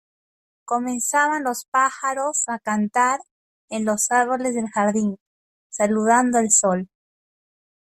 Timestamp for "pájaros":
1.65-2.45